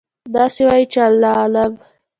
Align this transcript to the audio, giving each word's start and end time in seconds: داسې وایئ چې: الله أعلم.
داسې 0.35 0.61
وایئ 0.67 0.85
چې: 0.91 0.99
الله 1.07 1.31
أعلم. 1.41 1.71